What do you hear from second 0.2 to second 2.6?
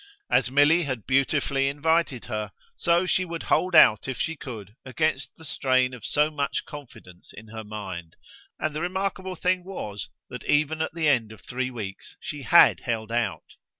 As Milly had beautifully invited her,